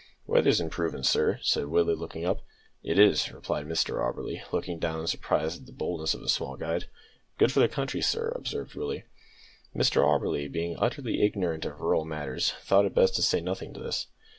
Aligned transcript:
"Weather's 0.25 0.59
improvin', 0.59 1.03
sir," 1.03 1.37
said 1.43 1.67
Willie, 1.67 1.93
looking 1.93 2.25
up. 2.25 2.41
"It 2.81 2.97
is," 2.97 3.31
replied 3.31 3.67
Mr 3.67 3.97
Auberly, 4.01 4.41
looking 4.51 4.79
down 4.79 4.99
in 5.01 5.05
surprise 5.05 5.57
at 5.57 5.67
the 5.67 5.71
boldness 5.71 6.15
of 6.15 6.21
his 6.21 6.31
small 6.33 6.55
guide. 6.57 6.85
"Good 7.37 7.51
for 7.51 7.59
the 7.59 7.67
country, 7.67 8.01
sir," 8.01 8.29
observed 8.35 8.73
Willie. 8.73 9.03
Mr 9.75 10.01
Auberly, 10.03 10.51
being 10.51 10.75
utterly 10.75 11.21
ignorant 11.21 11.65
of 11.65 11.79
rural 11.81 12.03
matters, 12.05 12.51
thought 12.63 12.85
it 12.85 12.95
best 12.95 13.13
to 13.17 13.21
say 13.21 13.41
nothing 13.41 13.75
to 13.75 13.79
this. 13.79 14.07